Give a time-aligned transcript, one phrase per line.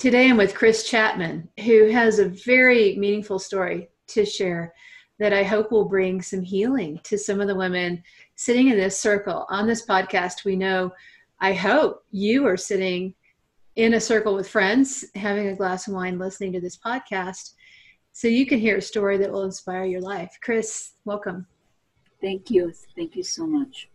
[0.00, 4.72] Today I'm with Chris Chapman, who has a very meaningful story to share
[5.18, 8.02] that I hope will bring some healing to some of the women
[8.34, 9.44] sitting in this circle.
[9.50, 10.90] On this podcast, we know,
[11.40, 13.14] I hope you are sitting
[13.76, 17.52] in a circle with friends, having a glass of wine, listening to this podcast,
[18.12, 20.34] so you can hear a story that will inspire your life.
[20.42, 21.46] Chris, welcome.
[22.22, 22.72] Thank you.
[22.96, 23.90] Thank you so much.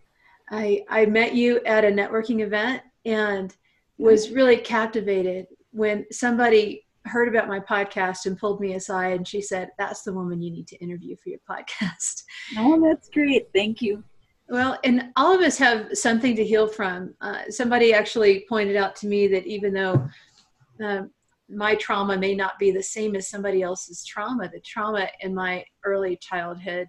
[0.51, 3.55] I, I met you at a networking event and
[3.97, 9.41] was really captivated when somebody heard about my podcast and pulled me aside and she
[9.41, 12.23] said, That's the woman you need to interview for your podcast.
[12.57, 13.47] Oh, that's great.
[13.53, 14.03] Thank you.
[14.47, 17.15] Well, and all of us have something to heal from.
[17.21, 20.07] Uh, somebody actually pointed out to me that even though
[20.83, 21.03] uh,
[21.49, 25.65] my trauma may not be the same as somebody else's trauma, the trauma in my
[25.83, 26.87] early childhood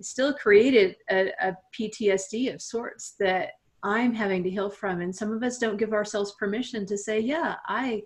[0.00, 3.50] still created a, a PTSD of sorts that
[3.82, 5.00] I'm having to heal from.
[5.00, 8.02] And some of us don't give ourselves permission to say, yeah, I,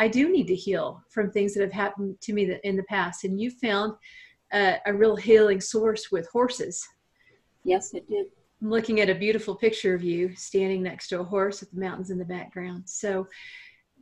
[0.00, 3.24] I do need to heal from things that have happened to me in the past.
[3.24, 3.92] And you found
[4.50, 6.82] a, a real healing source with horses.
[7.64, 8.28] Yes, I did.
[8.62, 11.80] I'm looking at a beautiful picture of you standing next to a horse with the
[11.80, 12.84] mountains in the background.
[12.86, 13.28] So,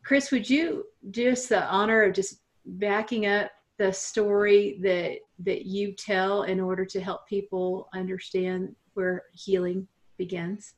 [0.04, 5.94] Chris, would you just the honor of just backing up the story that that you
[5.94, 10.74] tell in order to help people understand where healing begins?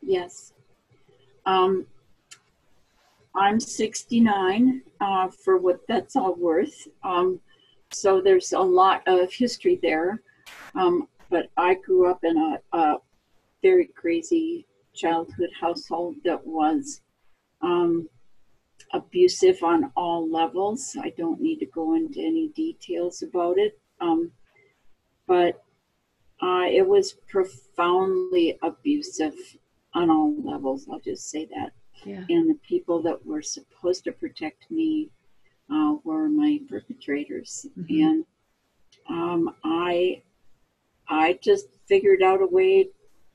[0.00, 0.52] Yes.
[1.44, 1.86] Um,
[3.34, 6.88] I'm 69 uh, for what that's all worth.
[7.02, 7.40] Um,
[7.90, 10.22] so there's a lot of history there.
[10.74, 12.96] Um, but I grew up in a, a,
[13.60, 17.00] very crazy childhood household that was
[17.60, 18.08] um,
[18.92, 20.96] abusive on all levels.
[21.00, 24.30] I don't need to go into any details about it, um,
[25.26, 25.64] but
[26.40, 29.34] uh, it was profoundly abusive
[29.94, 30.86] on all levels.
[30.90, 31.72] I'll just say that.
[32.04, 32.24] Yeah.
[32.28, 35.10] And the people that were supposed to protect me
[35.72, 38.02] uh, were my perpetrators, mm-hmm.
[38.02, 38.24] and
[39.10, 40.22] um, I
[41.08, 42.88] I just figured out a way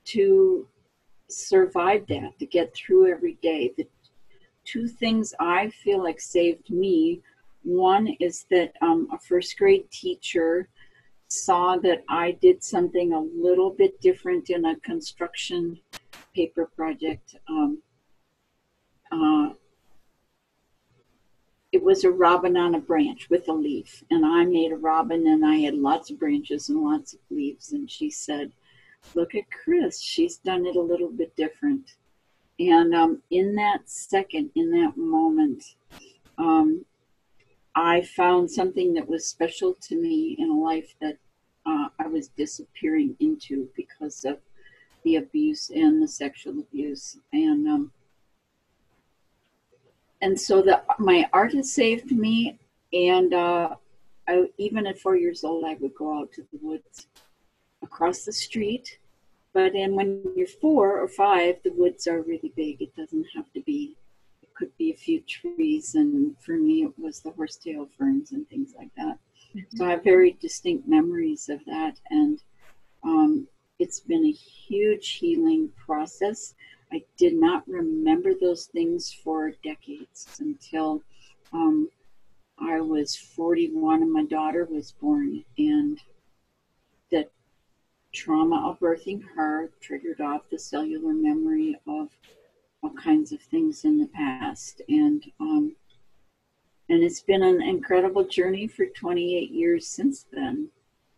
[0.05, 0.67] to
[1.29, 3.73] survive that, to get through every day.
[3.77, 3.87] The
[4.63, 7.21] two things I feel like saved me
[7.63, 10.67] one is that um, a first grade teacher
[11.27, 15.79] saw that I did something a little bit different in a construction
[16.35, 17.35] paper project.
[17.49, 17.81] Um,
[19.13, 19.53] uh,
[21.71, 25.27] it was a robin on a branch with a leaf, and I made a robin,
[25.27, 27.71] and I had lots of branches and lots of leaves.
[27.71, 28.51] And she said,
[29.15, 31.95] "Look at Chris; she's done it a little bit different."
[32.59, 35.75] And um, in that second, in that moment,
[36.37, 36.85] um,
[37.75, 41.17] I found something that was special to me in a life that
[41.65, 44.37] uh, I was disappearing into because of
[45.03, 47.17] the abuse and the sexual abuse.
[47.31, 47.91] And um,
[50.23, 52.59] and so the my art has saved me.
[52.91, 53.75] And uh,
[54.27, 57.07] I, even at four years old, I would go out to the woods
[57.81, 58.99] across the street
[59.53, 62.81] but then when you're four or five, the woods are really big.
[62.81, 63.95] It doesn't have to be,
[64.41, 65.93] it could be a few trees.
[65.93, 69.19] And for me, it was the horsetail ferns and things like that.
[69.55, 69.77] Mm-hmm.
[69.77, 71.99] So I have very distinct memories of that.
[72.09, 72.41] And
[73.03, 73.47] um,
[73.77, 76.55] it's been a huge healing process.
[76.93, 81.01] I did not remember those things for decades until
[81.51, 81.89] um,
[82.59, 85.43] I was 41 and my daughter was born.
[85.57, 85.99] And
[87.09, 87.27] the
[88.13, 92.09] trauma of birthing her triggered off the cellular memory of
[92.83, 95.75] all kinds of things in the past and um,
[96.89, 100.67] and it's been an incredible journey for 28 years since then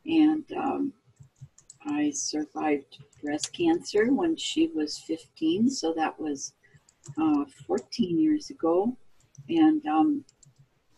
[0.05, 0.93] and um,
[1.87, 6.53] i survived breast cancer when she was 15 so that was
[7.21, 8.95] uh, 14 years ago
[9.49, 10.23] and um,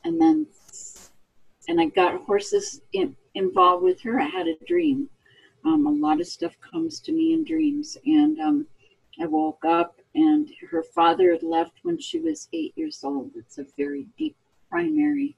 [0.03, 0.47] and then
[1.67, 5.09] and i got horses in, involved with her i had a dream
[5.67, 7.97] um, a lot of stuff comes to me in dreams.
[8.05, 8.67] And um,
[9.21, 13.31] I woke up, and her father had left when she was eight years old.
[13.35, 14.35] It's a very deep
[14.69, 15.35] primary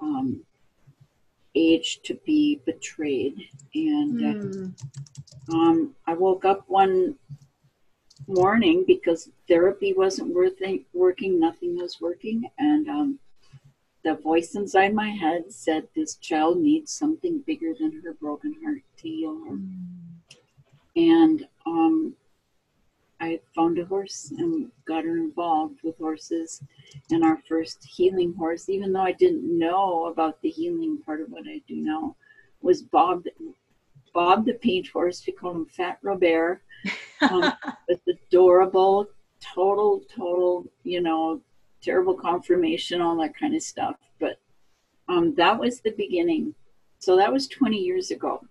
[0.00, 0.44] um,
[1.54, 3.48] age to be betrayed.
[3.74, 5.90] And uh, mm.
[6.06, 7.16] I woke up one
[8.26, 12.50] morning because therapy wasn't working, working nothing was working.
[12.58, 13.18] And um,
[14.02, 18.82] the voice inside my head said this child needs something bigger than her broken heart
[18.98, 19.56] to heal her.
[19.56, 19.68] Mm.
[20.96, 22.14] And um,
[23.24, 26.62] I found a horse and got her involved with horses.
[27.10, 31.30] And our first healing horse, even though I didn't know about the healing part of
[31.30, 32.16] what I do now,
[32.60, 33.24] was Bob.
[34.12, 35.24] Bob the paint horse.
[35.26, 36.60] We call him Fat Robert.
[37.22, 37.52] Um,
[37.88, 39.08] with adorable,
[39.40, 41.40] total, total, you know,
[41.82, 43.96] terrible conformation, all that kind of stuff.
[44.20, 44.38] But
[45.08, 46.54] um, that was the beginning.
[46.98, 48.46] So that was 20 years ago.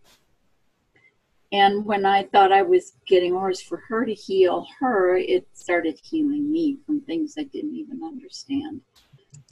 [1.53, 5.99] And when I thought I was getting orders for her to heal her, it started
[6.01, 8.81] healing me from things I didn't even understand.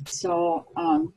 [0.08, 1.14] So, um,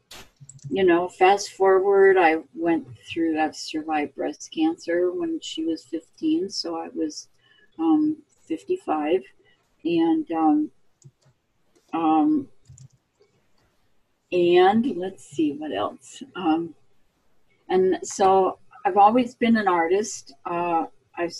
[0.68, 6.50] you know, fast forward, I went through, I've survived breast cancer when she was 15.
[6.50, 7.28] So I was
[7.78, 9.22] um, 55.
[9.86, 10.70] And, um,
[11.94, 12.48] um,
[14.30, 16.22] and let's see what else.
[16.36, 16.74] Um,
[17.70, 20.34] and so I've always been an artist.
[20.44, 20.86] Uh,
[21.16, 21.30] I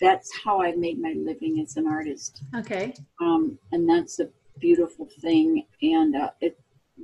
[0.00, 2.42] that's how I made my living as an artist.
[2.56, 2.94] Okay.
[3.20, 4.28] Um, and that's a
[4.58, 6.58] beautiful thing, and uh, it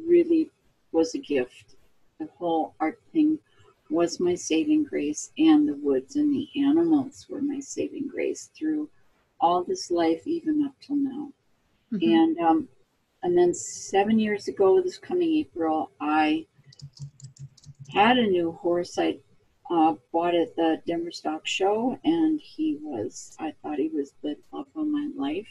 [0.07, 0.51] really
[0.93, 1.77] was a gift.
[2.19, 3.39] The whole art thing
[3.91, 8.89] was my saving grace, and the woods and the animals were my saving grace through
[9.41, 11.33] all this life, even up till now.
[11.93, 12.13] Mm-hmm.
[12.13, 12.69] And um,
[13.23, 16.47] and then seven years ago, this coming April, I
[17.93, 18.99] had a new horse.
[18.99, 19.19] I
[19.71, 24.37] uh, bought at the Denver Stock Show, and he was, I thought he was the
[24.53, 25.49] love of my life.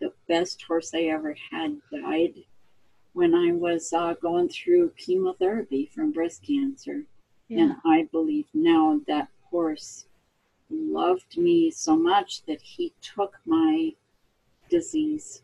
[0.00, 2.34] The best horse I ever had died
[3.12, 7.04] when I was uh, going through chemotherapy from breast cancer.
[7.48, 7.60] Yeah.
[7.62, 10.06] And I believe now that horse
[10.70, 13.92] loved me so much that he took my
[14.70, 15.42] disease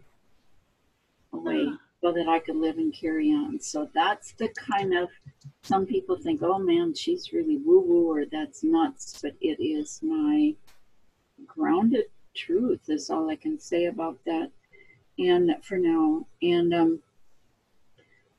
[1.32, 1.66] away.
[1.66, 3.60] Uh-huh so that I could live and carry on.
[3.60, 5.08] So that's the kind of
[5.62, 10.00] some people think, oh man, she's really woo woo or that's nuts, but it is
[10.02, 10.54] my
[11.46, 12.04] grounded
[12.36, 14.50] truth, is all I can say about that.
[15.18, 17.00] And for now, and um,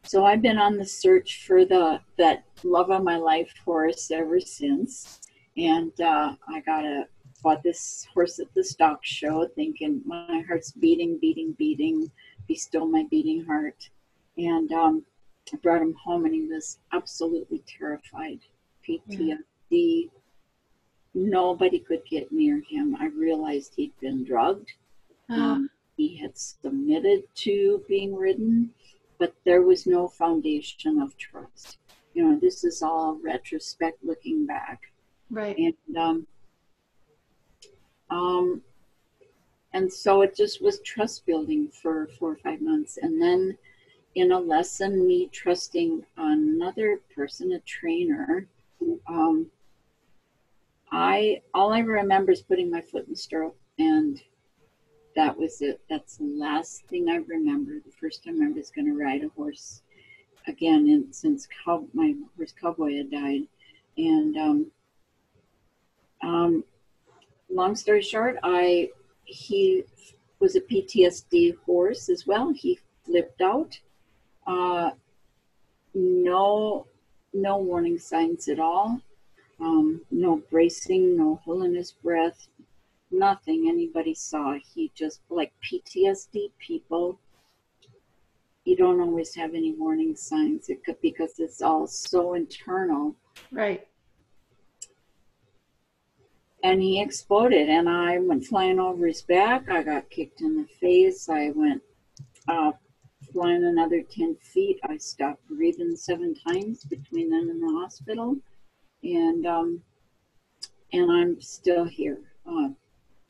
[0.04, 4.40] so I've been on the search for the that love of my life horse ever
[4.40, 5.20] since,
[5.58, 7.08] and uh, I got a
[7.42, 12.10] bought this horse at the stock show, thinking my heart's beating, beating, beating
[12.50, 13.90] be still my beating heart.
[14.38, 15.06] And um,
[15.54, 18.40] I brought him home and he was absolutely terrified.
[18.86, 19.38] PTSD.
[19.70, 20.06] Yeah.
[21.14, 22.98] Nobody could get near him.
[23.00, 24.74] I realized he'd been drugged.
[25.30, 25.40] Uh-huh.
[25.40, 28.72] Um, he had submitted to being ridden,
[29.20, 31.78] but there was no foundation of trust.
[32.14, 34.92] You know, this is all retrospect looking back.
[35.30, 35.56] Right.
[35.58, 36.28] And um,
[38.10, 38.62] um,
[39.74, 42.98] and so it just was trust building for four or five months.
[43.02, 43.58] And then
[44.16, 48.48] in a lesson me trusting another person a trainer
[49.08, 49.46] um,
[50.92, 54.22] i all i remember is putting my foot in the stirrup and
[55.16, 55.82] that was it.
[55.90, 57.74] That's the last thing i remember.
[57.74, 59.82] The first time i was going to ride a horse
[60.48, 63.42] again and since cow, my horse cowboy had died.
[63.98, 64.72] And um,
[66.24, 66.64] um,
[67.50, 68.90] long story short i
[69.30, 69.84] he
[70.40, 72.52] was a PTSD horse as well.
[72.52, 73.80] He flipped out.
[74.48, 74.92] Uh,
[75.94, 76.88] no,
[77.34, 79.02] no warning signs at all.
[79.60, 82.48] Um, no bracing, no hole in his breath,
[83.12, 84.58] nothing anybody saw.
[84.74, 87.20] He just like PTSD people.
[88.64, 93.16] You don't always have any warning signs it could, because it's all so internal.
[93.52, 93.89] Right
[96.64, 99.70] and he exploded and i went flying over his back.
[99.70, 101.30] I got kicked in the face.
[101.30, 101.82] I went
[102.48, 102.72] uh,
[103.32, 104.80] flying another 10 feet.
[104.84, 108.38] I stopped breathing seven times between then and the hospital.
[109.04, 109.82] And um,
[110.92, 112.20] and i'm still here.
[112.46, 112.70] Uh,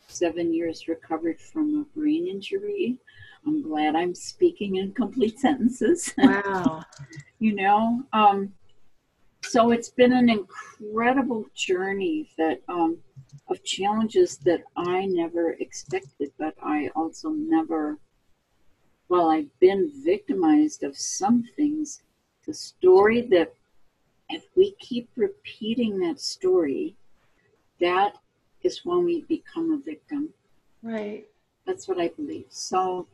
[0.07, 2.97] seven years recovered from a brain injury.
[3.45, 6.13] I'm glad i'm speaking in complete sentences.
[6.17, 6.83] Wow.
[7.41, 8.51] You know um,
[9.43, 12.97] so it's been an incredible journey that um,
[13.49, 17.97] of challenges that I never expected, but I also never,
[19.07, 22.03] well, I've been victimized of some things.
[22.45, 23.53] The story that
[24.29, 26.95] if we keep repeating that story,
[27.79, 28.17] that
[28.61, 30.29] is when we become a victim.
[30.83, 31.25] Right.
[31.65, 32.45] That's what I believe.
[32.49, 33.07] So,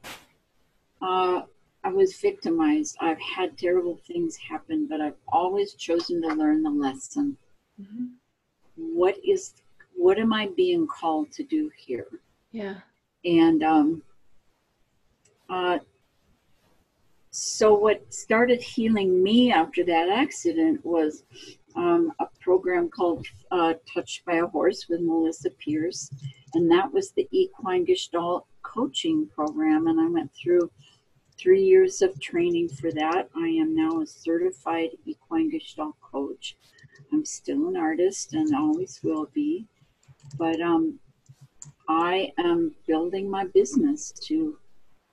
[1.02, 1.44] uh,
[1.86, 2.98] I was victimized.
[3.00, 7.38] I've had terrible things happen, but I've always chosen to learn the lesson.
[7.80, 8.06] Mm-hmm.
[8.76, 9.54] What is,
[9.96, 12.08] what am I being called to do here?
[12.52, 12.76] Yeah.
[13.24, 14.04] And um,
[15.50, 15.80] uh,
[17.32, 21.24] so what started healing me after that accident was
[21.76, 26.10] um, a program called uh, Touched by a Horse with Melisa Pearce,
[26.54, 29.88] and that was the equine gestalt coaching program.
[29.88, 30.72] And I went through
[31.38, 33.30] three years of training for that.
[33.36, 36.56] I am now a certified equine gestalt coach.
[37.12, 39.68] I'm still an artist and always will be,
[40.38, 41.00] but um,
[41.88, 44.58] I am building my business to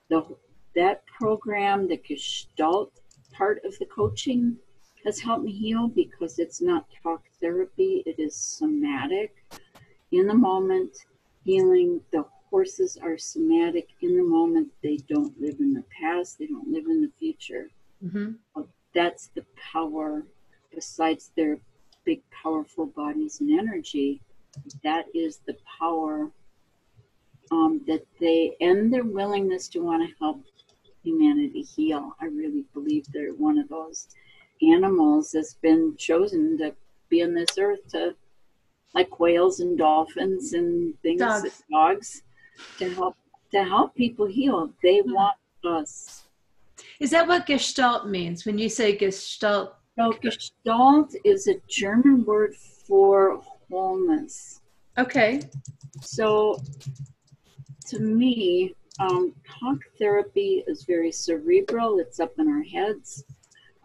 [0.09, 0.23] the
[0.75, 2.91] that program, the Gestalt
[3.31, 4.57] part of the coaching
[5.05, 9.35] has helped me heal because it's not talk therapy, it is somatic.
[10.11, 10.97] In the moment,
[11.43, 12.01] healing.
[12.11, 14.69] The horses are somatic in the moment.
[14.81, 17.69] They don't live in the past, they don't live in the future.
[18.03, 18.61] Mm-hmm.
[18.93, 20.23] That's the power,
[20.73, 21.57] besides their
[22.05, 24.21] big, powerful bodies and energy,
[24.83, 26.31] that is the power
[27.51, 30.43] um, that they and their willingness to want to help
[31.03, 32.15] humanity heal.
[32.21, 34.07] I really believe they're one of those
[34.61, 36.73] animals that's been chosen to
[37.09, 38.15] be on this earth to,
[38.93, 42.23] like whales and dolphins and things, dogs, dogs
[42.77, 43.15] to help
[43.51, 44.71] to help people heal.
[44.81, 45.13] They mm-hmm.
[45.13, 46.25] want us.
[46.99, 49.75] Is that what Gestalt means when you say Gestalt?
[49.97, 53.41] No, Gestalt is a German word for
[53.73, 54.61] wholeness.
[54.97, 55.41] Okay.
[56.01, 56.61] So,
[57.87, 61.99] to me, um, talk therapy is very cerebral.
[61.99, 63.23] It's up in our heads.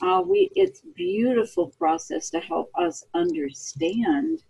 [0.03, 4.43] Uh, we it's beautiful process to help us understand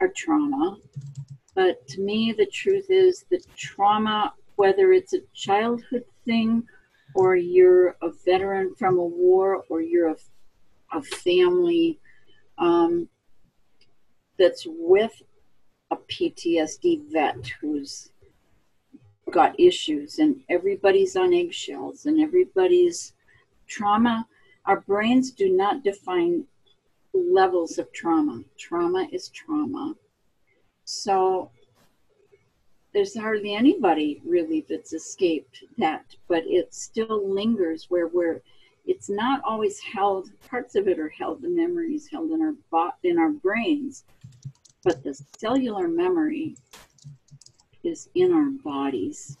[0.00, 0.78] our trauma.
[1.54, 6.64] But to me, the truth is the trauma, whether it's a childhood thing,
[7.14, 10.16] or you're a veteran from a war, or you're a,
[10.92, 11.98] a family
[12.58, 13.08] um,
[14.38, 15.22] that's with
[15.90, 18.10] a PTSD vet who's
[19.30, 23.12] got issues, and everybody's on eggshells, and everybody's
[23.66, 24.26] trauma
[24.66, 26.44] our brains do not define
[27.14, 28.42] levels of trauma.
[28.58, 29.94] Trauma is trauma.
[30.84, 31.50] So
[32.92, 38.42] there's hardly anybody really that's escaped that, but it still lingers where we're
[38.86, 42.94] it's not always held parts of it are held the memories held in our bo-
[43.02, 44.04] in our brains
[44.84, 46.56] but the cellular memory
[47.82, 49.36] is in our bodies.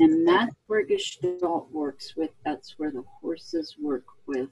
[0.00, 4.48] And that's where gestalt works with that's where the horses work with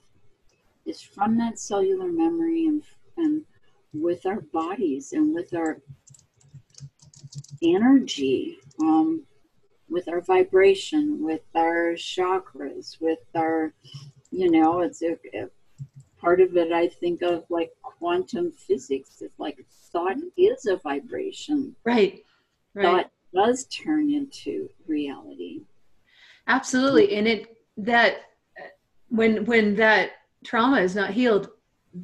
[0.86, 2.82] is from that cellular memory and,
[3.16, 3.44] and
[3.92, 5.80] with our bodies and with our
[7.62, 9.22] energy, um,
[9.88, 13.72] with our vibration, with our chakras, with our,
[14.30, 15.48] you know, it's a, a
[16.20, 19.20] part of it I think of like quantum physics.
[19.20, 21.74] It's like thought is a vibration.
[21.84, 22.24] Right.
[22.74, 22.84] right.
[22.84, 25.62] Thought does turn into reality.
[26.46, 27.16] Absolutely.
[27.16, 28.22] And it that
[29.08, 30.10] when when that
[30.44, 31.50] trauma is not healed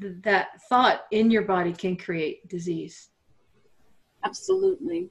[0.01, 3.11] th- that thought in your body can create disease
[4.25, 5.11] absolutely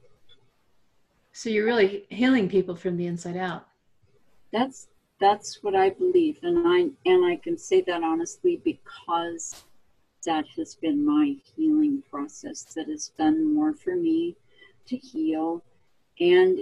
[1.32, 3.68] so you're really healing people from the inside out
[4.52, 4.88] that's
[5.20, 9.64] that's what i believe and i and i can say that honestly because
[10.26, 14.36] that has been my healing process that has done more for me
[14.86, 15.64] to heal
[16.20, 16.60] and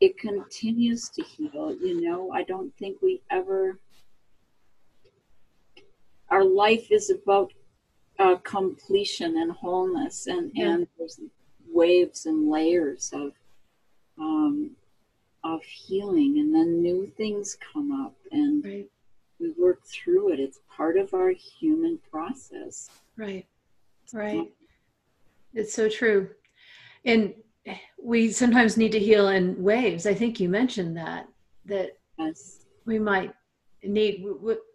[0.00, 3.78] it continues to heal you know i don't think we ever
[6.30, 7.52] our life is about
[8.18, 10.74] uh, completion and wholeness, and yeah.
[10.74, 11.20] and there's
[11.68, 13.32] waves and layers of
[14.18, 14.70] um,
[15.44, 18.88] of healing, and then new things come up, and right.
[19.38, 20.40] we work through it.
[20.40, 22.90] It's part of our human process.
[23.16, 23.46] Right,
[24.12, 24.50] right.
[25.54, 26.30] It's so true,
[27.04, 27.34] and
[28.02, 30.06] we sometimes need to heal in waves.
[30.06, 31.26] I think you mentioned that
[31.66, 32.66] that yes.
[32.86, 33.32] we might
[33.82, 34.24] need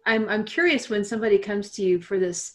[0.06, 2.52] I'm I'm curious when somebody comes to you for this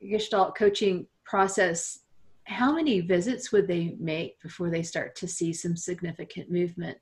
[0.00, 2.00] Gestalt coaching process,
[2.44, 6.98] how many visits would they make before they start to see some significant movement?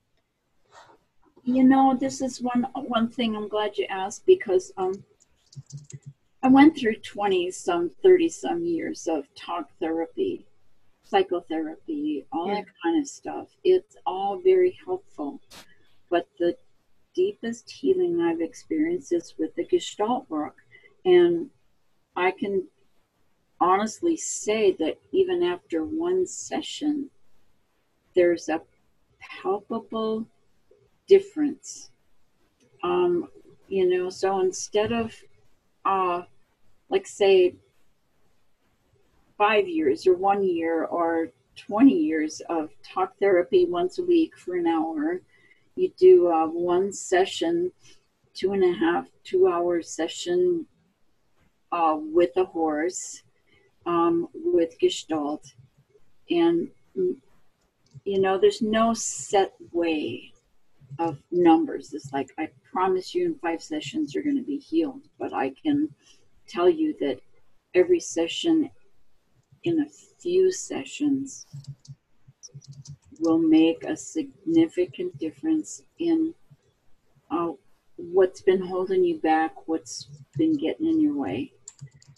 [1.45, 5.05] You know, this is one one thing I'm glad you asked because um,
[6.43, 10.47] I went through 20 some 30 some years of talk therapy,
[11.03, 12.55] psychotherapy, all yeah.
[12.55, 13.49] that kind of stuff.
[13.63, 15.41] It's all very helpful.
[16.09, 16.57] But the
[17.15, 20.57] deepest healing I've experienced is with the Gestalt work.
[21.05, 21.51] And
[22.17, 22.67] I can
[23.61, 27.11] honestly say that even after one session,
[28.15, 28.63] there's a
[29.21, 30.27] palpable
[31.07, 31.91] difference.
[32.83, 33.29] Um,
[33.69, 35.15] you know, so instead of,
[35.85, 36.23] uh,
[36.91, 37.55] like, say,
[39.39, 44.57] five years or one year or 20 years of talk therapy once a week for
[44.57, 45.21] an hour,
[45.77, 47.73] you do uh, one session,
[48.35, 50.67] two and a half, two hour session
[51.73, 53.23] uh, with a horse,
[53.87, 55.55] um, with Gestalt.
[56.31, 60.34] And, you know, there's no set way
[60.99, 61.93] of numbers.
[61.93, 65.03] It's like, I promise you in five sessions you're going to be healed.
[65.19, 65.89] But I can
[66.47, 67.21] tell you that
[67.75, 68.71] every session,
[69.65, 69.89] in a
[70.21, 71.47] few sessions,
[73.21, 76.35] will make a significant difference in
[77.31, 77.53] uh,
[77.97, 81.53] what's been holding you back, what's been getting in your way.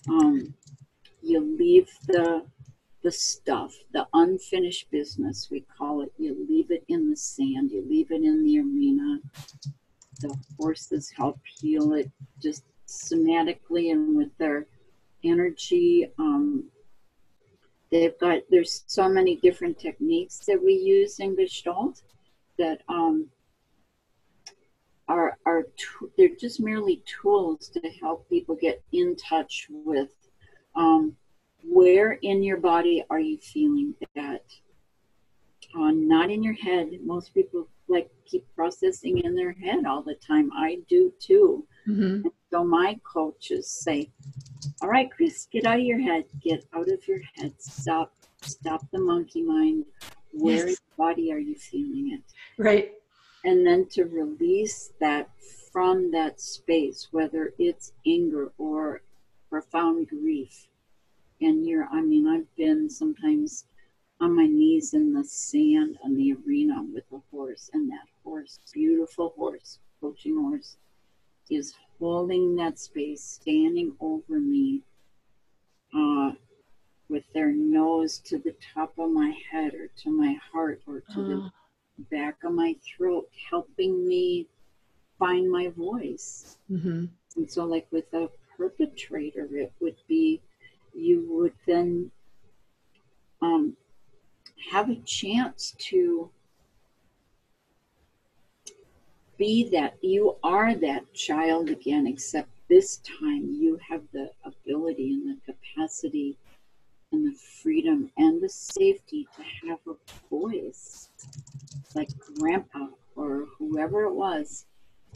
[0.09, 0.55] Um,
[1.23, 2.47] you leave the
[3.07, 6.13] the stuff, the unfinished business, we call it.
[6.19, 9.21] You leave it in the sand, you leave it in the arena.
[10.19, 12.11] The horses help heal it
[12.43, 14.67] just somatically and with their
[15.23, 16.11] energy.
[16.19, 16.65] Um,
[17.93, 22.03] they've got, there's so many different techniques that we use in Gestalt
[22.59, 23.29] that um,
[25.07, 25.69] are, are
[26.19, 30.11] they're just merely tools to help people get in touch with
[30.75, 31.15] um,
[31.69, 34.45] where in your body are you feeling that?
[35.77, 36.91] Uh, not in your head.
[37.05, 40.51] Most people like keep processing in their head all the time.
[40.55, 41.67] I do too.
[41.89, 42.29] Mm-hmm.
[42.51, 44.11] So my coaches say,
[44.81, 46.25] "All right, Chris, get out of your head.
[46.43, 47.53] Get out of your head.
[47.59, 48.15] Stop.
[48.43, 49.85] Stop the monkey mind.
[50.33, 50.63] Where yes.
[50.63, 52.63] in your body are you feeling it?
[52.63, 52.93] Right.
[53.45, 55.31] And then to release that
[55.73, 59.03] from that space, whether it's anger or
[59.51, 60.67] profound grief,
[61.41, 63.65] and you're i mean i've been sometimes
[64.21, 68.59] on my knees in the sand on the arena with a horse and that horse
[68.73, 70.77] beautiful horse coaching horse
[71.51, 74.83] is holding that space standing over me
[75.95, 76.33] uh,
[77.09, 81.21] with their nose to the top of my head or to my heart or to
[81.21, 81.29] uh.
[81.29, 81.51] the
[82.11, 84.47] back of my throat helping me
[85.19, 87.07] find my voice mm-hmm.
[87.37, 90.41] and so like with a perpetrator it would be
[90.97, 92.11] you would then
[93.43, 93.77] um,
[94.71, 96.31] have a chance to
[99.39, 105.37] be that you are that child again, except this time you have the ability and
[105.37, 106.37] the capacity
[107.13, 109.95] and the freedom and the safety to have a
[110.29, 111.11] voice
[111.95, 114.67] like grandpa or whoever it was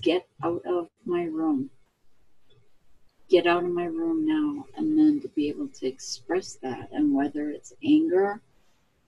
[0.01, 1.69] get out of my room
[3.31, 6.88] get out of my room now and then to be able to express that.
[6.93, 8.40] And whether it's anger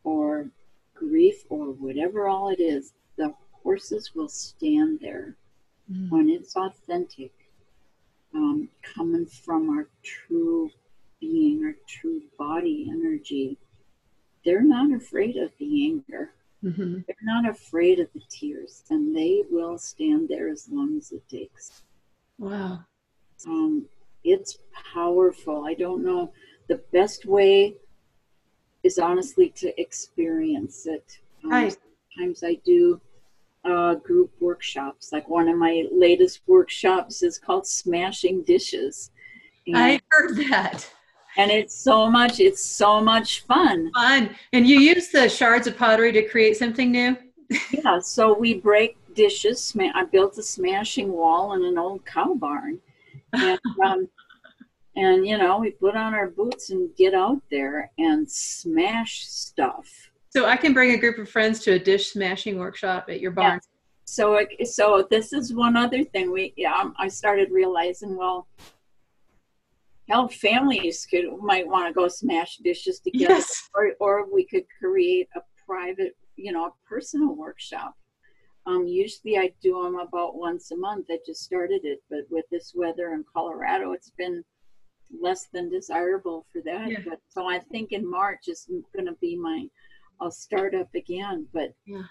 [0.04, 0.46] or
[0.94, 5.36] grief or whatever all it is the horses will stand there
[5.90, 6.08] mm.
[6.10, 7.32] when it's authentic
[8.34, 10.70] um, coming from our true
[11.20, 13.56] being our true body energy.
[14.44, 16.32] They're not afraid of the anger.
[16.64, 16.98] Mm-hmm.
[17.08, 21.28] they're not afraid of the tears and they will stand there as long as it
[21.28, 21.82] takes.
[22.38, 22.84] Wow.
[23.48, 23.86] Um,
[24.24, 24.58] it's
[24.94, 25.64] powerful.
[25.64, 26.32] I don't know.
[26.68, 27.76] The best way
[28.82, 31.18] is honestly to experience it.
[31.44, 31.76] Um, right.
[32.16, 33.00] Sometimes I do
[33.64, 35.12] uh, group workshops.
[35.12, 39.10] Like one of my latest workshops is called Smashing Dishes.
[39.66, 40.88] And, I heard that.
[41.36, 43.90] And it's so much, it's so much fun.
[43.92, 44.34] Fun.
[44.52, 47.16] And you use the shards of pottery to create something new?
[47.72, 48.00] yeah.
[48.00, 49.74] So we break dishes.
[49.94, 52.80] I built a smashing wall in an old cow barn
[53.32, 54.08] and, um,
[54.96, 60.10] and you know we put on our boots and get out there and smash stuff
[60.30, 63.30] so i can bring a group of friends to a dish smashing workshop at your
[63.30, 63.58] barn yeah.
[64.04, 68.46] so so this is one other thing we yeah um, i started realizing well
[70.08, 73.70] hell families could might want to go smash dishes together yes.
[73.74, 77.94] or, or we could create a private you know a personal workshop
[78.66, 81.06] um, usually I do them about once a month.
[81.10, 84.44] I just started it, but with this weather in Colorado, it's been
[85.20, 86.90] less than desirable for that.
[86.90, 86.98] Yeah.
[87.04, 89.66] But so I think in March is going to be my,
[90.20, 91.46] I'll start up again.
[91.52, 92.04] But yeah.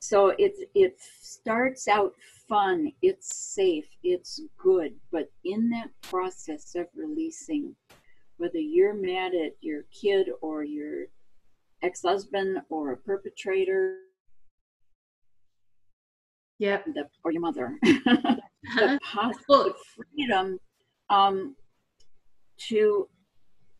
[0.00, 2.12] so it it starts out
[2.48, 2.92] fun.
[3.00, 3.86] It's safe.
[4.02, 4.94] It's good.
[5.10, 7.74] But in that process of releasing,
[8.36, 11.06] whether you're mad at your kid or your
[11.82, 13.96] ex-husband or a perpetrator
[16.58, 16.84] Yep.
[16.94, 17.76] The, or your mother.
[17.82, 20.58] the possible freedom
[21.10, 21.56] um,
[22.68, 23.08] to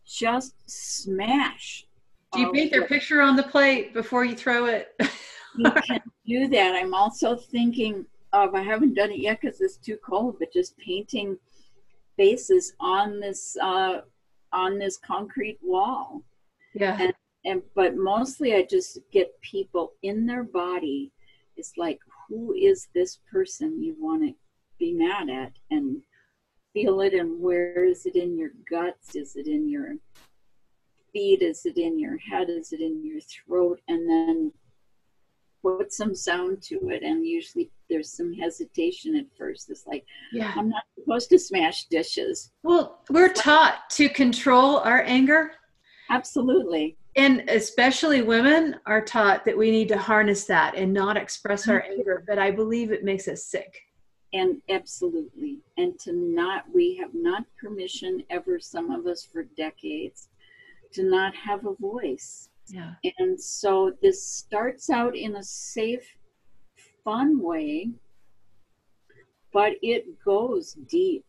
[0.06, 1.86] just smash.
[2.32, 4.88] Do you paint their picture on the plate before you throw it?
[5.56, 6.74] you can do that.
[6.74, 10.76] I'm also thinking of, I haven't done it yet because it's too cold, but just
[10.78, 11.38] painting
[12.16, 14.00] faces on this uh,
[14.52, 16.22] on this concrete wall.
[16.74, 16.96] Yeah.
[17.00, 21.12] And, and but mostly I just get people in their body.
[21.56, 22.00] It's like
[22.34, 24.34] who is this person you want to
[24.78, 26.02] be mad at and
[26.72, 29.14] feel it and where is it in your guts?
[29.14, 29.94] Is it in your
[31.12, 31.42] feet?
[31.42, 32.50] Is it in your head?
[32.50, 33.80] Is it in your throat?
[33.86, 34.52] And then
[35.62, 39.70] put some sound to it and usually there's some hesitation at first.
[39.70, 40.52] It's like yeah.
[40.56, 42.50] I'm not supposed to smash dishes.
[42.64, 45.52] Well we're taught to control our anger
[46.14, 46.96] absolutely.
[47.16, 51.80] And especially women are taught that we need to harness that and not express our
[51.80, 51.92] mm-hmm.
[52.00, 53.72] anger but i believe it makes us sick.
[54.32, 55.60] And absolutely.
[55.76, 60.28] And to not we have not permission ever some of us for decades
[60.94, 62.48] to not have a voice.
[62.68, 62.94] Yeah.
[63.18, 66.16] And so this starts out in a safe
[67.04, 67.90] fun way
[69.54, 71.24] but it goes deep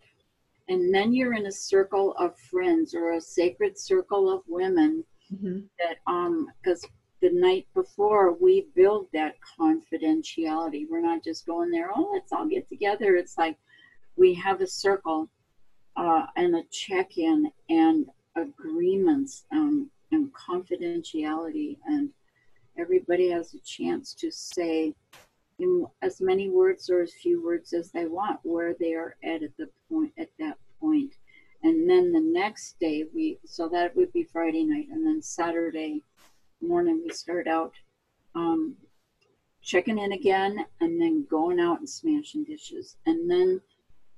[0.67, 5.59] and then you're in a circle of friends or a sacred circle of women mm-hmm.
[5.79, 6.85] that um because
[7.21, 12.47] the night before we build that confidentiality we're not just going there oh let's all
[12.47, 13.57] get together it's like
[14.15, 15.29] we have a circle
[15.97, 22.09] uh, and a check-in and agreements um, and confidentiality and
[22.77, 24.93] everybody has a chance to say
[25.59, 29.43] in as many words or as few words as they want where they are at
[29.43, 31.13] at the point at that point.
[31.63, 36.03] And then the next day we so that would be friday night and then saturday
[36.61, 37.73] morning we start out
[38.35, 38.75] um,
[39.61, 42.97] checking in again and then going out and smashing dishes.
[43.05, 43.61] And then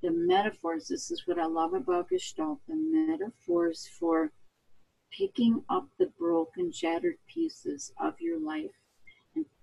[0.02, 4.30] the metaphors this is what i love about gestalt the metaphors for
[5.10, 8.70] picking up the broken shattered pieces of your life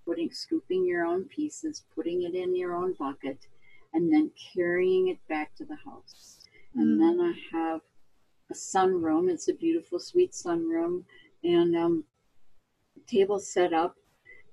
[0.05, 3.47] putting scooping your own pieces putting it in your own bucket
[3.93, 6.39] and then carrying it back to the house.
[6.75, 6.99] And Mm.
[6.99, 7.81] then i have
[8.51, 9.29] a sunroom.
[9.31, 11.03] It's a beautiful sweet sunroom.
[11.43, 12.03] And um,
[13.07, 13.95] table set up.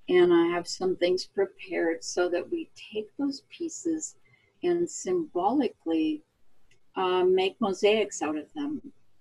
[0.08, 4.16] And i have some things prepared so that we take those pieces
[4.62, 6.22] and symbolically
[6.96, 8.80] uh, make mosaics out of them.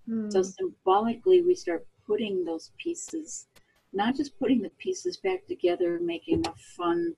[0.09, 0.31] Mm.
[0.31, 3.47] so symbolically, we start putting those pieces,
[3.93, 7.15] not just putting the pieces back together, making a fun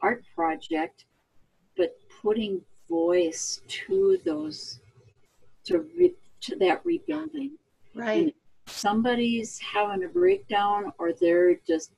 [0.00, 1.04] art project,
[1.76, 4.80] but putting voice to those,
[5.64, 7.52] to re, to that rebuilding.
[7.94, 8.34] right
[8.66, 11.90] Somebody's having a breakdown, or they're just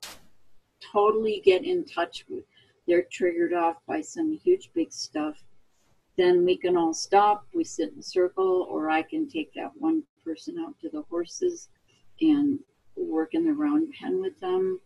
[0.80, 2.44] totally get in touch with,
[2.86, 5.36] they're triggered off by some huge big stuff.
[6.16, 7.46] Then we can all stop.
[7.54, 11.02] We sit in a circle, or I can take that one person out to the
[11.02, 11.68] horses
[12.20, 12.58] and
[12.96, 14.80] work in the round pen with them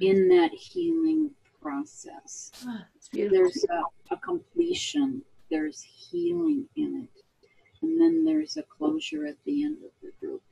[0.00, 2.50] in that healing process.
[3.12, 7.22] Beautiful There's a, a completion, there's healing in it,
[7.82, 10.42] and then there's a closure at the end of the group.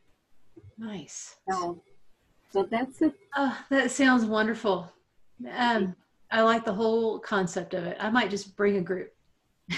[0.78, 1.36] nice.
[1.48, 1.82] So,
[2.52, 3.14] so that's it.
[3.36, 4.92] oh, that sounds wonderful.
[5.50, 5.94] Um,
[6.30, 7.96] i like the whole concept of it.
[7.98, 9.12] I might just bring a group.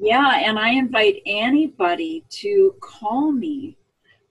[0.00, 3.76] Yeah, and I invite anybody to call me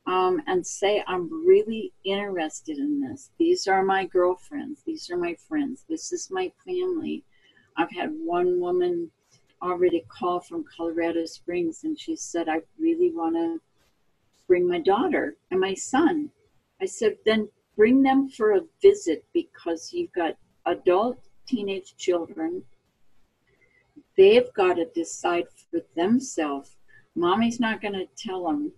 [0.07, 3.29] um, and say, I'm really interested in this.
[3.37, 4.81] These are my girlfriends.
[4.85, 5.85] These are my friends.
[5.87, 7.23] This is my family.
[7.75, 9.11] I've had one woman
[9.61, 13.59] already call from Colorado Springs, and she said, I really want to
[14.47, 16.31] bring my daughter and my son.
[16.81, 22.63] I said, then bring them for a visit because you've got adult teenage children
[24.17, 26.75] they've got to decide for themselves.
[27.15, 28.71] Mommy's not going to tell them,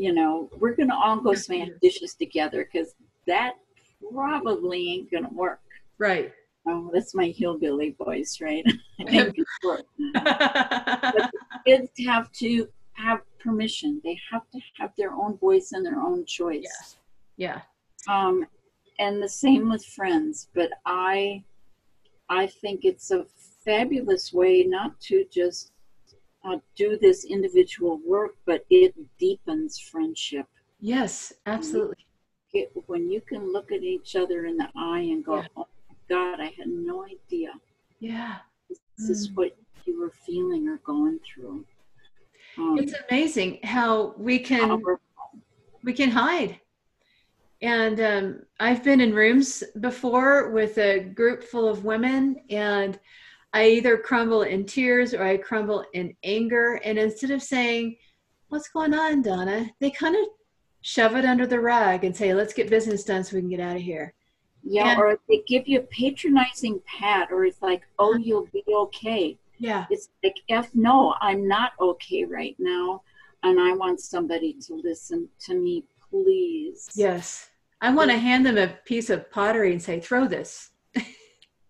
[0.00, 2.94] you know, we're going to all go smash dishes together because
[3.26, 3.54] that
[4.12, 5.60] probably ain't going to work.
[5.98, 6.32] right
[6.66, 8.64] Oh, that's my hillbilly voice, right?
[11.66, 14.00] Kids have to have permission.
[14.04, 16.96] They have to have their own voice and their own choice.
[17.36, 17.60] yeah
[18.08, 18.46] um,
[18.98, 21.42] and the same with friends but i
[22.28, 23.26] i think it's a
[23.64, 25.72] fabulous way not to just
[26.44, 30.46] uh, do this individual work but it deepens friendship
[30.80, 31.96] yes absolutely
[32.52, 35.46] it, when you can look at each other in the eye and go Yeah.
[35.56, 37.52] oh my god i had no idea
[38.00, 38.36] yeah
[38.68, 39.36] this is Mm.
[39.36, 41.64] what you were feeling or going through
[42.58, 45.00] um, it's amazing how we can powerful.
[45.84, 46.58] we can hide
[47.62, 52.98] and um, i've been in rooms before with a group full of women and
[53.52, 56.80] i either crumble in tears or i crumble in anger.
[56.84, 57.96] And instead of saying
[58.48, 59.70] what's going on donna?
[59.80, 60.22] they kind of
[60.82, 63.60] shove it under the rug and say let's get business done so we can get
[63.60, 64.14] out of here.
[64.62, 68.62] Yeah And- or they give you a patronizing pat or it's like oh you'll be
[68.68, 69.38] okay.
[69.58, 69.84] Yeah.
[69.90, 73.02] It's like, F no, I'm not okay right now.
[73.42, 76.88] And I want somebody to listen to me, please.
[76.94, 77.50] yes.
[77.82, 80.70] I want to hand them a piece of pottery and say throw this.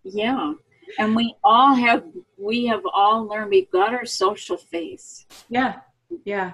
[0.03, 0.53] Yeah.
[0.99, 2.03] And we all have,
[2.37, 5.25] we have all learned, we've got our social face.
[5.49, 5.79] yeah
[6.25, 6.53] yeah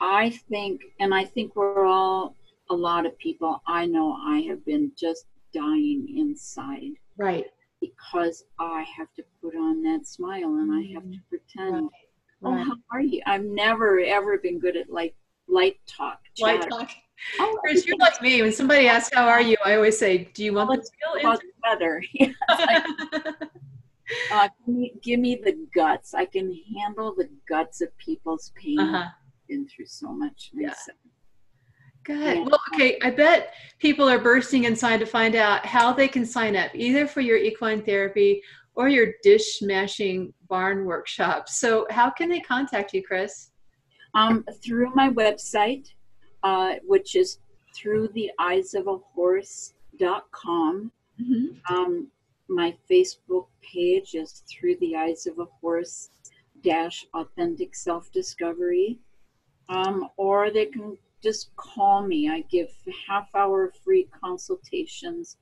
[0.00, 2.34] I think, and I think we're all,
[2.70, 7.46] a lot of people, I know I have been just dying inside right
[7.80, 11.88] because I have to put on that smile and I have to pretend.
[12.44, 12.66] Oh, right.
[12.66, 13.20] how are you?
[13.26, 15.14] I've never ever been good at like
[15.48, 16.20] light talk.
[16.40, 16.70] Light chatter.
[16.70, 16.90] talk.
[17.40, 18.42] Oh, Chris, you're like me.
[18.42, 20.88] When somebody asks how are you, I always say, "Do you want the
[21.20, 21.40] real about
[24.08, 24.30] the weather.
[24.30, 26.14] Yeah, answer?" Uh, give, me, give me the guts.
[26.14, 28.78] I can handle the guts of people's pain.
[28.78, 29.08] Uh-huh.
[29.48, 30.50] Been through so much.
[30.52, 30.74] Yeah.
[32.04, 32.46] Good.
[32.46, 32.98] Well, okay.
[33.02, 37.06] I bet people are bursting inside to find out how they can sign up, either
[37.06, 38.42] for your equine therapy
[38.74, 41.48] or your dish smashing barn workshop.
[41.48, 43.50] So, how can they contact you, Chris?
[44.14, 45.88] Um, through my website,
[46.42, 47.40] uh, which is
[47.74, 50.92] through the eyes of a horse.com.
[51.20, 51.74] Mm-hmm.
[51.74, 52.08] Um,
[52.48, 56.10] my Facebook page is through the eyes of a horse
[56.62, 58.98] dash authentic self discovery.
[59.68, 62.28] Um, or they can just call me.
[62.28, 62.68] I give
[63.06, 65.36] half hour free consultations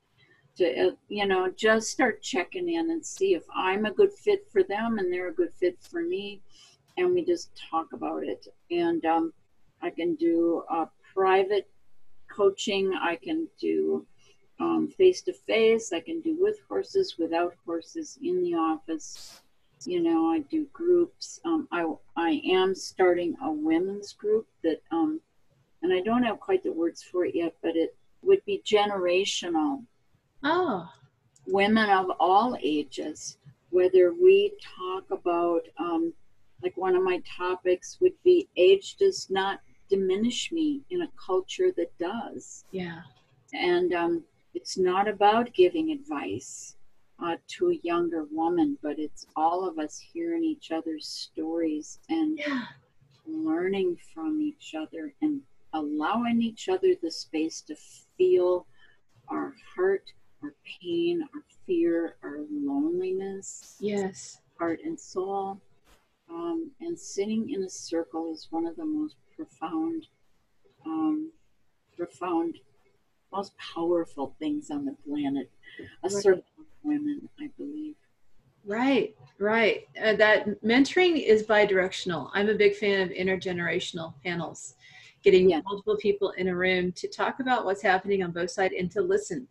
[0.57, 4.49] to, uh, you know, just start checking in and see if I'm a good fit
[4.51, 6.43] for them and they're a good fit for me.
[6.97, 8.47] And we just talk about it.
[8.71, 9.33] And um,
[9.83, 10.65] I can do
[11.15, 11.69] private
[12.31, 14.07] coaching, I can do
[14.97, 19.41] face to face, I can do with horses, without horses, in the office.
[19.85, 21.39] You know, I do groups.
[21.45, 25.21] Um, I, I am starting a women's group that um,
[25.83, 29.85] and I don't have quite the words for it yet, but it would be generational.
[30.43, 30.89] Oh,
[31.47, 33.39] Women of all ages,
[33.71, 36.13] whether we talk about, um,
[36.63, 41.71] like one of my topics would be age does not diminish me in a culture
[41.77, 42.65] that does.
[42.73, 43.03] yeah.
[43.55, 44.25] And um,
[44.57, 46.77] it's not about giving advice
[47.23, 52.39] uh, to a younger woman, but it's all of us hearing each other's stories and
[52.39, 52.65] Yeah.
[53.27, 55.43] learning from each other and
[55.75, 57.77] allowing each other the space to
[58.17, 58.67] feel
[59.29, 60.05] our heart,
[60.43, 64.41] our pain, our fear, our loneliness, Yes.
[64.59, 65.61] heart and soul.
[66.31, 70.07] Um, and sitting in a circle is one of the most profound,
[70.87, 71.31] um,
[71.97, 72.59] profound,
[73.33, 75.51] most powerful things on the planet.
[76.03, 76.23] A Right.
[76.23, 77.97] circle of women, I believe.
[78.65, 79.87] Right, right.
[80.03, 82.31] Uh, that mentoring is bi-directional.
[82.35, 84.75] I'm a big fan of intergenerational panels,
[85.23, 85.61] getting Yeah.
[85.65, 89.03] multiple people in a room to talk about what's happening on both sides and to
[89.03, 89.47] listen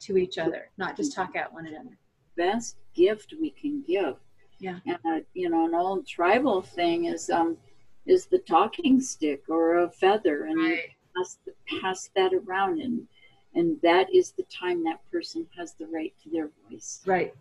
[0.00, 1.96] to each other, not just talk at one another.
[2.34, 4.16] best gift we can give.
[4.58, 4.80] Yeah.
[4.86, 7.58] And uh, you know, an old tribal thing is um
[8.06, 10.78] is the talking stick or a feather, and you
[11.16, 11.38] pass,
[11.80, 13.06] pass that around, and
[13.54, 17.02] and that is the time that person has the right to their voice.
[17.04, 17.34] Right.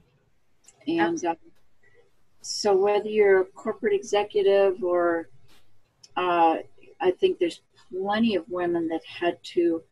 [0.87, 1.37] And um,
[2.41, 5.29] so, whether you're a corporate executive or,
[6.17, 6.57] uh,
[6.99, 9.83] I think there's plenty of women that had to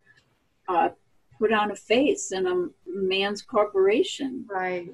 [0.67, 0.89] uh,
[1.37, 4.45] put on a face in a man's corporation.
[4.49, 4.93] Right.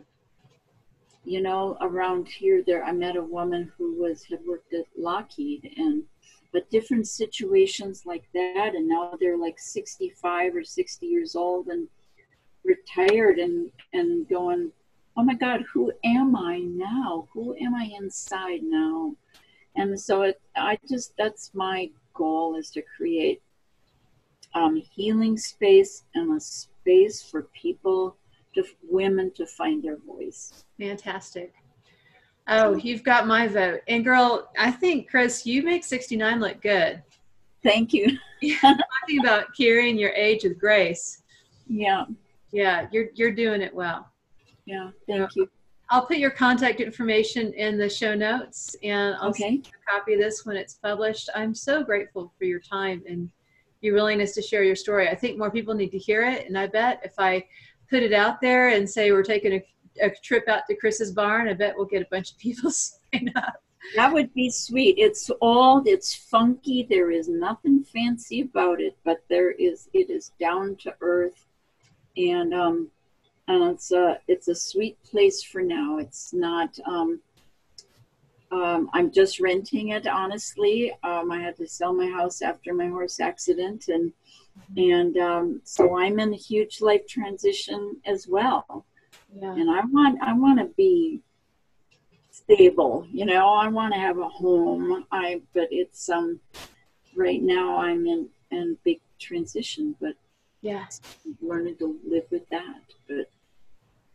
[1.24, 5.74] You know, around here, there I met a woman who was had worked at Lockheed,
[5.78, 6.04] and
[6.56, 11.88] but different situations like that, and now they're like 65 or 60 years old and
[12.64, 14.72] retired, and and going
[15.18, 17.28] oh my God, who am I now?
[17.34, 19.16] Who am I inside now?
[19.76, 23.42] And so it, I just, that's my goal is to create
[24.54, 28.16] um, healing space and a space for people,
[28.56, 30.64] to women to find their voice.
[30.80, 31.54] Fantastic.
[32.48, 33.82] Oh, you've got my vote.
[33.88, 37.02] And girl, I think Chris, you make 69 look good.
[37.64, 38.18] Thank you.
[38.62, 41.24] Talking about carrying your age with grace.
[41.68, 42.06] Yeah,
[42.52, 44.08] Yeah, you're you're doing it well.
[44.66, 45.50] yeah, thank you.
[45.90, 49.44] I'll put your contact information in the show notes and I'll Okay.
[49.44, 51.30] send you a copy of this when it's published.
[51.36, 53.30] I'm so grateful for your time and
[53.82, 55.10] your willingness to share your story.
[55.10, 56.48] I think more people need to hear it.
[56.48, 57.44] And I bet if I
[57.90, 59.64] put it out there and say we're taking a,
[60.02, 63.32] a trip out to Chris's barn, I bet we'll get a bunch of people sign
[63.36, 63.62] up.
[63.96, 64.96] That would be sweet.
[64.98, 66.88] It's old, it's funky.
[66.90, 69.90] There is nothing fancy about it, but there is.
[69.94, 71.46] It is down to earth,
[72.18, 72.90] and um,
[73.48, 76.00] and it's a it's a sweet place for now.
[76.00, 76.78] It's not.
[76.86, 77.22] Um,
[78.52, 80.08] um, I'm just renting it.
[80.08, 84.12] Honestly, um, I had to sell my house after my horse accident, and
[84.76, 88.86] and um, so I'm in a huge life transition as well
[89.40, 89.54] Yeah.
[89.54, 91.22] and I want I want to be
[92.32, 93.08] stable.
[93.12, 95.06] You know, I want to have a home.
[95.12, 96.40] I but it's um
[97.16, 100.16] right now I'm in in big transition, but
[100.62, 100.86] Yeah.
[101.42, 102.82] Learning to live with that.
[103.08, 103.30] But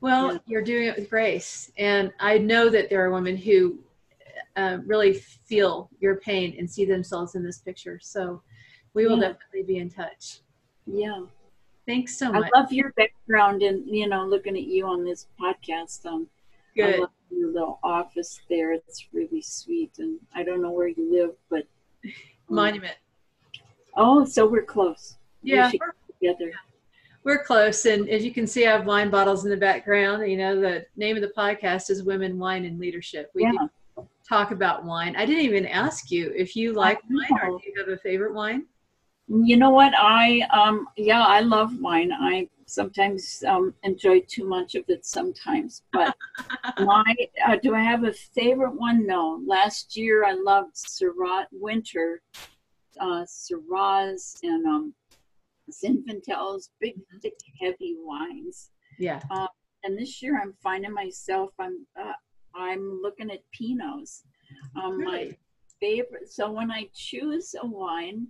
[0.00, 0.38] Well, Yeah.
[0.46, 1.70] you're doing it with grace.
[1.76, 3.78] And I know that there are women who
[4.56, 7.98] uh, really feel your pain and see themselves in this picture.
[8.00, 8.42] So
[8.94, 9.28] we will Yeah.
[9.32, 10.40] definitely be in touch.
[10.86, 11.24] yeah,
[11.90, 12.48] Thanks so much.
[12.54, 16.06] I love your background and you know looking at you on this podcast.
[16.06, 16.28] Um,
[16.80, 18.72] I love your little office there.
[18.72, 21.66] It's really sweet, and I don't know where you live, but
[22.04, 22.12] um,
[22.54, 22.94] Monument.
[23.96, 25.16] Oh, so we're close.
[25.42, 25.68] We Yeah.
[25.68, 26.52] should get together.
[27.24, 27.84] we're close.
[27.86, 30.30] And as you can see, I have wine bottles in the background.
[30.30, 33.32] You know, the name of the podcast is Women, Wine, and Leadership.
[33.34, 33.66] We Yeah.
[34.28, 35.16] talk about wine.
[35.16, 38.32] I didn't even ask you if you like wine or do you have a favorite
[38.32, 38.66] wine?
[39.32, 39.92] You know what?
[39.96, 42.10] I um yeah, I love wine.
[42.12, 45.82] I sometimes um enjoy too much of it sometimes.
[45.92, 46.16] But
[46.80, 47.14] my
[47.46, 49.06] uh, do I have a favorite one?
[49.06, 49.40] No.
[49.46, 52.20] Last year I loved Syrah winter,
[53.00, 54.94] uh Syrahs and um
[55.70, 58.70] Zinfandels, big thick heavy wines.
[58.98, 59.20] Yeah.
[59.84, 62.14] And this year I'm finding myself I'm uh,
[62.56, 64.22] I'm looking at Pinots.
[64.74, 65.30] Um my
[65.78, 66.32] favorite.
[66.32, 68.26] So when I choose a wine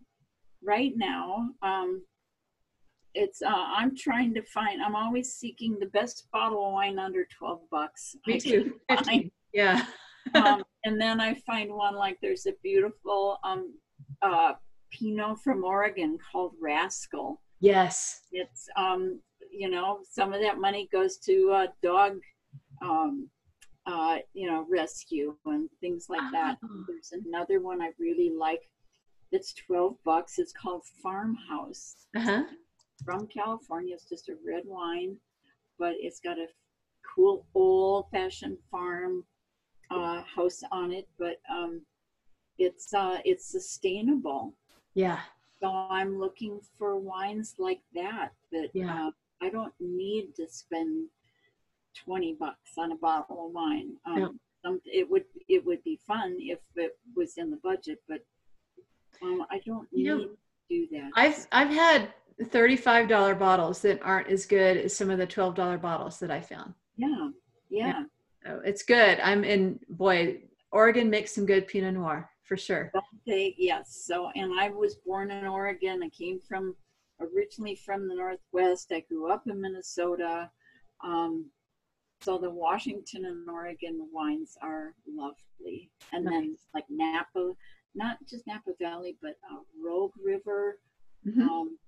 [0.63, 2.03] right now, um,
[3.15, 4.83] it's uh, I'm trying to find.
[4.83, 8.15] I'm always seeking the best bottle of wine under twelve bucks.
[8.27, 8.75] Me too.
[9.53, 9.85] Yeah.
[10.35, 13.75] um, and then I find one like there's a beautiful um,
[14.23, 14.53] uh,
[14.93, 17.41] Pinot from Oregon called Rascal.
[17.61, 18.21] Yes.
[18.33, 19.21] It's um,
[19.53, 22.19] you know some of that money goes to uh, dog.
[22.83, 23.29] Um,
[23.87, 26.59] uh, you know, rescue and things like that.
[26.63, 26.85] Oh.
[26.87, 28.61] There's another one I really like.
[29.33, 30.39] It's 12 bucks.
[30.39, 32.45] It's called Farmhouse Uh-huh.
[33.05, 33.95] from California.
[33.95, 35.17] It's just a red wine,
[35.79, 36.47] but it's got a
[37.15, 39.25] cool old fashioned farm
[39.91, 41.83] uh, house on it, but um,
[42.59, 44.55] it's uh, it's sustainable.
[44.95, 45.21] Yeah.
[45.61, 49.09] So I'm looking for wines like that that Yeah.
[49.09, 49.11] uh,
[49.43, 51.09] I don't need to spend
[52.05, 53.97] 20 bucks on a bottle of wine.
[54.05, 58.21] Um, some, it would it would be fun if it was in the budget, but
[59.23, 60.37] um, I don't need You know, to
[60.69, 61.11] do that.
[61.15, 66.19] I've I've had $35 bottles that aren't as good as some of the $12 bottles
[66.21, 66.75] that I found.
[66.97, 67.29] yeah,
[67.69, 68.03] yeah.
[68.45, 69.21] So it's good.
[69.21, 70.39] I'm in boy,
[70.73, 72.91] Oregon makes some good Pinot Noir for sure.
[73.27, 74.03] They, yes.
[74.07, 76.03] So, and I was born in Oregon.
[76.03, 76.75] I came from
[77.21, 78.91] originally from the Northwest.
[78.93, 80.51] I grew up in Minnesota.
[81.05, 81.51] Um,
[82.23, 85.91] so the Washington and Oregon wines are lovely.
[86.13, 87.53] And then like Napa,
[87.95, 90.79] not just Napa Valley, but uh, Rogue River.
[91.27, 91.41] Mhm.
[91.43, 91.79] Um,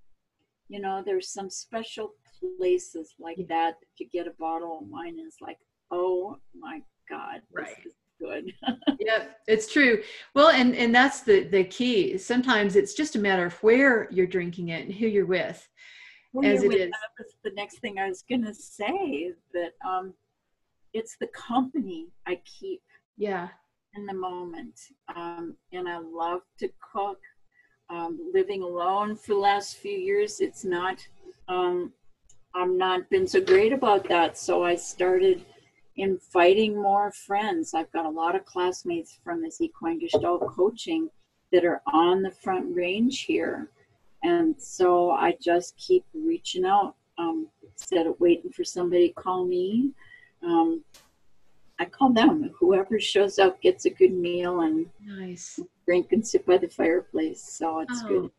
[0.69, 2.15] you know, there's some special
[2.59, 3.47] places like Yeah.
[3.49, 3.75] that.
[3.83, 5.59] If you get a bottle of wine, it's like,
[5.91, 7.77] oh my God, Right.
[7.85, 8.53] this is good.
[9.01, 10.03] Yep, it's true.
[10.35, 12.17] Well, and and that's the the key.
[12.19, 15.69] Sometimes it's just a matter of where you're drinking it and who you're with.
[16.33, 16.91] Well, as it with- is.
[16.91, 20.15] that was the next thing I was gonna say that um,
[20.95, 22.83] it's the company I keep
[23.17, 23.49] Yeah.
[23.95, 24.79] In the moment,
[25.15, 27.19] um, and I love to cook.
[27.91, 31.07] Um, living alone for the last few years, it's not.
[31.49, 31.93] Um,
[32.55, 35.45] I'm not been so great about that, so I started
[35.97, 37.75] inviting more friends.
[37.75, 41.11] I've got a lot of classmates from this equine gestalt coaching
[41.51, 43.69] that are on the front range here.
[44.23, 49.45] And so I just keep reaching out um, instead of waiting for somebody to call
[49.45, 49.91] me.
[50.43, 50.83] Um,
[51.79, 52.51] I call them.
[52.59, 55.59] Whoever shows up gets a good meal and Nice.
[55.87, 57.43] drink and sit by the fireplace.
[57.43, 58.31] So it's Oh, good.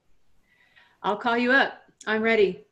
[1.02, 1.82] I'll call you up.
[2.08, 2.66] I'm ready.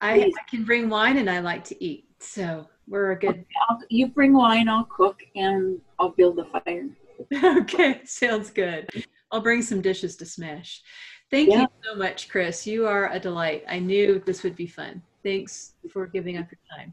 [0.00, 2.06] I, I can bring wine and I like to eat.
[2.20, 3.44] So we're a good.
[3.68, 6.88] I'll, you bring wine, I'll cook, and I'll build the fire.
[7.62, 8.88] okay, sounds good.
[9.30, 10.82] I'll bring some dishes to smash.
[11.30, 11.62] Thank Yeah.
[11.62, 12.66] you so much, Chris.
[12.66, 13.64] You are a delight.
[13.68, 15.02] I knew this would be fun.
[15.24, 16.92] Thanks for giving up your time.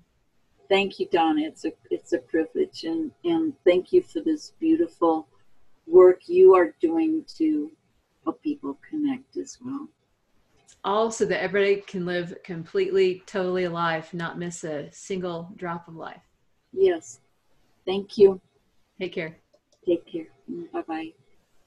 [0.70, 1.42] Thank you, Donna.
[1.42, 5.28] It's a it's a privilege, and and thank you for this beautiful
[5.88, 7.72] work you are doing to
[8.24, 9.88] help people connect as well.
[10.84, 15.96] All so that everybody can live completely, totally alive, not miss a single drop of
[15.96, 16.22] life.
[16.72, 17.20] Yes.
[17.86, 18.40] Thank you.
[19.00, 19.36] Take care.
[19.86, 20.28] Take care.
[20.72, 21.14] Bye bye.